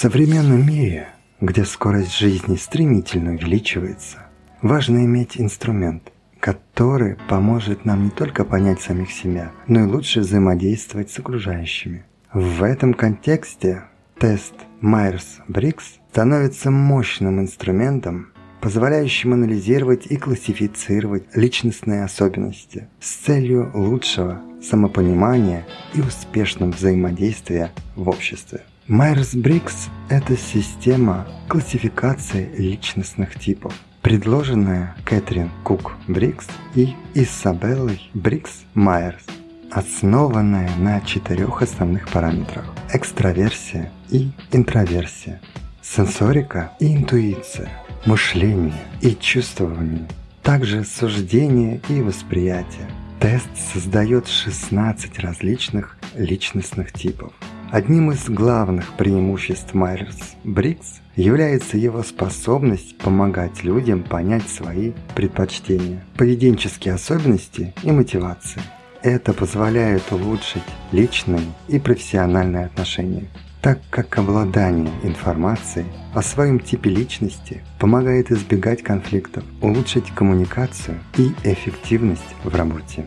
современном 0.00 0.66
мире, 0.66 1.08
где 1.42 1.62
скорость 1.66 2.16
жизни 2.16 2.56
стремительно 2.56 3.32
увеличивается, 3.32 4.30
важно 4.62 5.04
иметь 5.04 5.38
инструмент, 5.38 6.10
который 6.40 7.18
поможет 7.28 7.84
нам 7.84 8.04
не 8.04 8.10
только 8.10 8.46
понять 8.46 8.80
самих 8.80 9.10
себя, 9.10 9.52
но 9.66 9.80
и 9.80 9.86
лучше 9.86 10.20
взаимодействовать 10.20 11.10
с 11.10 11.18
окружающими. 11.18 12.06
В 12.32 12.62
этом 12.62 12.94
контексте 12.94 13.82
тест 14.18 14.54
Майерс-Бриггс 14.80 15.98
становится 16.12 16.70
мощным 16.70 17.38
инструментом, 17.38 18.32
позволяющим 18.62 19.34
анализировать 19.34 20.06
и 20.06 20.16
классифицировать 20.16 21.24
личностные 21.34 22.04
особенности 22.04 22.88
с 23.00 23.16
целью 23.16 23.70
лучшего 23.74 24.40
самопонимания 24.62 25.66
и 25.92 26.00
успешного 26.00 26.70
взаимодействия 26.70 27.70
в 27.96 28.08
обществе. 28.08 28.62
Майерс-Бриггс– 28.90 29.88
это 30.08 30.36
система 30.36 31.24
классификации 31.46 32.50
личностных 32.56 33.38
типов, 33.38 33.72
предложенная 34.02 34.96
Кэтрин 35.04 35.48
Кук 35.62 35.92
Бриггс 36.08 36.48
и 36.74 36.96
Изабеллой 37.14 38.10
Бриггс 38.14 38.64
Майерс, 38.74 39.22
основанная 39.70 40.68
на 40.78 41.00
четырех 41.02 41.62
основных 41.62 42.08
параметрах– 42.08 42.64
экстраверсия 42.92 43.92
и 44.08 44.32
интроверсия, 44.50 45.40
сенсорика 45.80 46.72
и 46.80 46.92
интуиция, 46.92 47.70
мышление 48.06 48.82
и 49.02 49.14
чувствование, 49.14 50.08
также 50.42 50.82
суждение 50.82 51.80
и 51.88 52.02
восприятие. 52.02 52.90
Тест 53.20 53.50
создает 53.72 54.26
16 54.26 55.20
различных 55.20 55.96
личностных 56.16 56.92
типов. 56.92 57.32
Одним 57.72 58.10
из 58.10 58.28
главных 58.28 58.96
преимуществ 58.96 59.74
Майерс-Бриггс 59.74 61.00
является 61.14 61.76
его 61.76 62.02
способность 62.02 62.98
помогать 62.98 63.62
людям 63.62 64.02
понять 64.02 64.48
свои 64.48 64.90
предпочтения, 65.14 66.04
поведенческие 66.16 66.94
особенности 66.94 67.72
и 67.84 67.92
мотивации. 67.92 68.60
Это 69.02 69.32
позволяет 69.32 70.02
улучшить 70.10 70.64
личные 70.90 71.44
и 71.68 71.78
профессиональные 71.78 72.66
отношения, 72.66 73.28
так 73.62 73.78
как 73.88 74.18
обладание 74.18 74.92
информацией 75.04 75.86
о 76.12 76.22
своем 76.22 76.58
типе 76.58 76.90
личности 76.90 77.62
помогает 77.78 78.32
избегать 78.32 78.82
конфликтов, 78.82 79.44
улучшить 79.60 80.10
коммуникацию 80.10 80.98
и 81.16 81.30
эффективность 81.44 82.34
в 82.42 82.52
работе. 82.52 83.06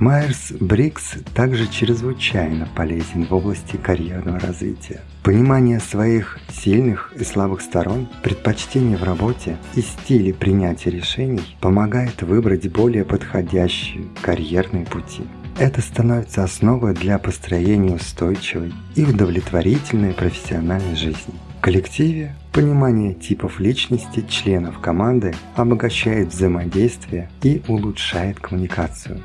Майерс-Бриггс 0.00 1.16
также 1.34 1.66
чрезвычайно 1.66 2.68
полезен 2.76 3.26
в 3.26 3.34
области 3.34 3.76
карьерного 3.76 4.38
развития. 4.38 5.00
Понимание 5.24 5.80
своих 5.80 6.38
сильных 6.52 7.12
и 7.18 7.24
слабых 7.24 7.60
сторон, 7.62 8.08
предпочтений 8.22 8.94
в 8.94 9.02
работе 9.02 9.56
и 9.74 9.80
стили 9.80 10.30
принятия 10.30 10.90
решений 10.90 11.56
помогает 11.60 12.22
выбрать 12.22 12.70
более 12.70 13.04
подходящие 13.04 14.04
карьерные 14.22 14.86
пути. 14.86 15.24
Это 15.58 15.80
становится 15.80 16.44
основой 16.44 16.94
для 16.94 17.18
построения 17.18 17.96
устойчивой 17.96 18.72
и 18.94 19.04
удовлетворительной 19.04 20.14
профессиональной 20.14 20.94
жизни. 20.94 21.34
В 21.58 21.60
коллективе 21.60 22.36
понимание 22.52 23.14
типов 23.14 23.58
личности 23.58 24.24
членов 24.28 24.78
команды 24.78 25.34
обогащает 25.56 26.28
взаимодействие 26.28 27.28
и 27.42 27.62
улучшает 27.66 28.38
коммуникацию. 28.38 29.24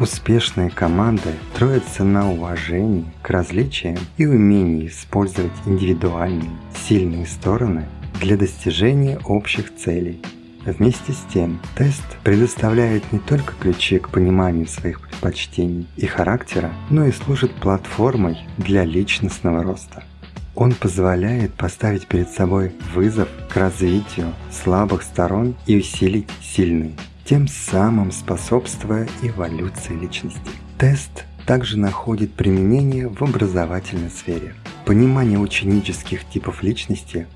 Успешные 0.00 0.70
команды 0.70 1.34
строятся 1.54 2.02
на 2.02 2.28
уважении 2.28 3.06
к 3.22 3.30
различиям 3.30 3.98
и 4.16 4.26
умении 4.26 4.88
использовать 4.88 5.52
индивидуальные, 5.66 6.50
сильные 6.88 7.26
стороны 7.26 7.86
для 8.20 8.36
достижения 8.36 9.20
общих 9.24 9.72
целей. 9.76 10.20
Вместе 10.66 11.12
с 11.12 11.24
тем, 11.32 11.60
тест 11.76 12.02
предоставляет 12.24 13.12
не 13.12 13.20
только 13.20 13.52
ключи 13.60 14.00
к 14.00 14.08
пониманию 14.08 14.66
своих 14.66 15.00
предпочтений 15.00 15.86
и 15.96 16.06
характера, 16.06 16.72
но 16.90 17.06
и 17.06 17.12
служит 17.12 17.54
платформой 17.54 18.38
для 18.58 18.84
личностного 18.84 19.62
роста. 19.62 20.02
Он 20.56 20.72
позволяет 20.72 21.54
поставить 21.54 22.08
перед 22.08 22.30
собой 22.30 22.72
вызов 22.92 23.28
к 23.48 23.56
развитию 23.56 24.32
слабых 24.50 25.04
сторон 25.04 25.54
и 25.66 25.76
усилить 25.76 26.30
сильные 26.42 26.94
тем 27.24 27.48
самым 27.48 28.12
способствуя 28.12 29.08
эволюции 29.22 29.94
личности. 29.94 30.50
Тест 30.78 31.24
также 31.46 31.78
находит 31.78 32.32
применение 32.34 33.08
в 33.08 33.22
образовательной 33.22 34.10
сфере. 34.10 34.54
Понимание 34.84 35.38
ученических 35.38 36.24
типов 36.28 36.62
личности 36.62 37.26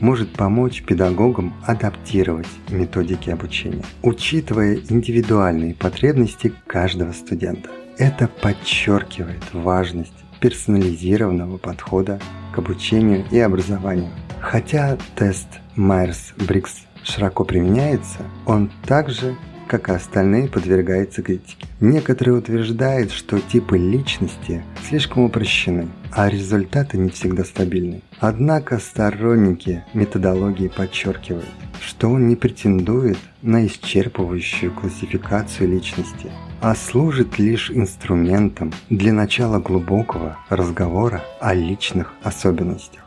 может 0.00 0.32
помочь 0.32 0.82
педагогам 0.82 1.54
адаптировать 1.66 2.48
методики 2.68 3.30
обучения, 3.30 3.84
учитывая 4.02 4.80
индивидуальные 4.88 5.74
потребности 5.74 6.52
каждого 6.66 7.12
студента. 7.12 7.70
Это 7.96 8.28
подчеркивает 8.28 9.42
важность 9.52 10.12
персонализированного 10.40 11.58
подхода 11.58 12.20
к 12.52 12.58
обучению 12.58 13.24
и 13.30 13.38
образованию. 13.38 14.10
Хотя 14.40 14.98
тест 15.16 15.48
Майерс-Бриггс 15.76 16.86
широко 17.04 17.44
применяется, 17.44 18.18
он 18.46 18.70
также, 18.86 19.36
как 19.68 19.88
и 19.88 19.92
остальные, 19.92 20.48
подвергается 20.48 21.22
критике. 21.22 21.66
Некоторые 21.80 22.36
утверждают, 22.36 23.12
что 23.12 23.38
типы 23.40 23.78
личности 23.78 24.62
слишком 24.88 25.24
упрощены, 25.24 25.88
а 26.12 26.28
результаты 26.28 26.98
не 26.98 27.10
всегда 27.10 27.44
стабильны. 27.44 28.02
Однако 28.20 28.78
сторонники 28.78 29.84
методологии 29.92 30.68
подчеркивают, 30.68 31.48
что 31.80 32.10
он 32.10 32.28
не 32.28 32.36
претендует 32.36 33.18
на 33.42 33.66
исчерпывающую 33.66 34.70
классификацию 34.70 35.68
личности, 35.68 36.30
а 36.60 36.74
служит 36.74 37.38
лишь 37.38 37.70
инструментом 37.70 38.72
для 38.88 39.12
начала 39.12 39.58
глубокого 39.58 40.38
разговора 40.48 41.22
о 41.40 41.52
личных 41.52 42.14
особенностях. 42.22 43.03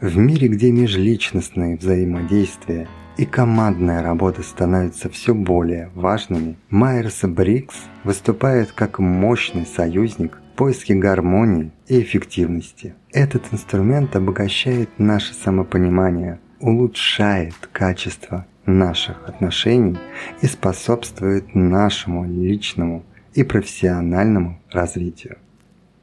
В 0.00 0.16
мире, 0.16 0.48
где 0.48 0.72
межличностные 0.72 1.76
взаимодействия 1.76 2.88
и 3.18 3.26
командная 3.26 4.02
работа 4.02 4.42
становятся 4.42 5.10
все 5.10 5.34
более 5.34 5.90
важными, 5.94 6.56
Майерс 6.70 7.20
Брикс 7.24 7.74
выступает 8.02 8.72
как 8.72 8.98
мощный 8.98 9.66
союзник 9.66 10.38
в 10.54 10.56
поиске 10.56 10.94
гармонии 10.94 11.70
и 11.86 12.00
эффективности. 12.00 12.94
Этот 13.12 13.52
инструмент 13.52 14.16
обогащает 14.16 14.88
наше 14.96 15.34
самопонимание, 15.34 16.40
улучшает 16.60 17.54
качество 17.70 18.46
наших 18.64 19.28
отношений 19.28 19.98
и 20.40 20.46
способствует 20.46 21.54
нашему 21.54 22.24
личному 22.24 23.04
и 23.34 23.44
профессиональному 23.44 24.62
развитию. 24.70 25.36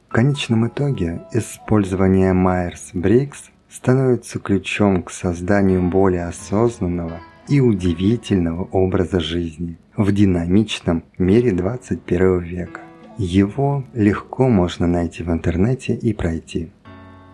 В 0.08 0.12
конечном 0.12 0.68
итоге 0.68 1.22
использование 1.32 2.32
Майерс-Бриггс 2.32 3.50
становится 3.70 4.38
ключом 4.38 5.02
к 5.02 5.10
созданию 5.10 5.82
более 5.82 6.26
осознанного 6.26 7.20
и 7.48 7.60
удивительного 7.60 8.64
образа 8.64 9.20
жизни 9.20 9.78
в 9.96 10.12
динамичном 10.12 11.04
мире 11.18 11.52
21 11.52 12.40
века. 12.40 12.80
Его 13.16 13.84
легко 13.94 14.48
можно 14.48 14.86
найти 14.86 15.22
в 15.22 15.30
интернете 15.30 15.94
и 15.94 16.12
пройти. 16.12 16.70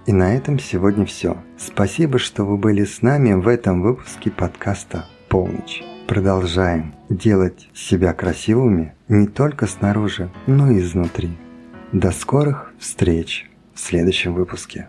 И 0.07 0.13
на 0.13 0.35
этом 0.35 0.59
сегодня 0.59 1.05
все. 1.05 1.37
Спасибо, 1.59 2.19
что 2.19 2.45
вы 2.45 2.57
были 2.57 2.85
с 2.85 3.03
нами 3.03 3.35
в 3.35 3.49
этом 3.49 3.83
выпуске 3.83 4.31
подкаста 4.31 5.07
«Полночь». 5.29 5.83
Продолжаем 6.07 6.95
делать 7.09 7.69
себя 7.75 8.13
красивыми 8.13 8.95
не 9.09 9.27
только 9.27 9.67
снаружи, 9.67 10.31
но 10.47 10.71
и 10.71 10.81
изнутри. 10.81 11.31
До 11.93 12.11
скорых 12.11 12.73
встреч 12.79 13.51
в 13.75 13.81
следующем 13.81 14.35
выпуске. 14.35 14.89